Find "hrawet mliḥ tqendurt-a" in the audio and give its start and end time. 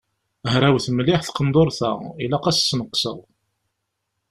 0.53-1.91